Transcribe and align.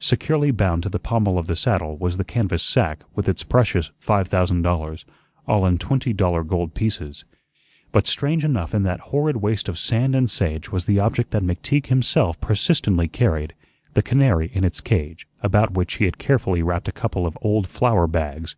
Securely 0.00 0.50
bound 0.50 0.82
to 0.82 0.88
the 0.88 0.98
pommel 0.98 1.38
of 1.38 1.46
the 1.46 1.54
saddle 1.54 1.96
was 1.96 2.16
the 2.16 2.24
canvas 2.24 2.64
sack 2.64 2.98
with 3.14 3.28
its 3.28 3.44
precious 3.44 3.92
five 4.00 4.26
thousand 4.26 4.62
dollars, 4.62 5.04
all 5.46 5.64
in 5.64 5.78
twenty 5.78 6.12
dollar 6.12 6.42
gold 6.42 6.74
pieces. 6.74 7.24
But 7.92 8.04
strange 8.04 8.44
enough 8.44 8.74
in 8.74 8.82
that 8.82 8.98
horrid 9.14 9.36
waste 9.36 9.68
of 9.68 9.78
sand 9.78 10.16
and 10.16 10.28
sage 10.28 10.72
was 10.72 10.86
the 10.86 10.98
object 10.98 11.30
that 11.30 11.44
McTeague 11.44 11.86
himself 11.86 12.40
persistently 12.40 13.06
carried 13.06 13.54
the 13.94 14.02
canary 14.02 14.50
in 14.52 14.64
its 14.64 14.80
cage, 14.80 15.28
about 15.44 15.74
which 15.74 15.94
he 15.98 16.06
had 16.06 16.18
carefully 16.18 16.60
wrapped 16.60 16.88
a 16.88 16.90
couple 16.90 17.24
of 17.24 17.38
old 17.40 17.68
flour 17.68 18.08
bags. 18.08 18.56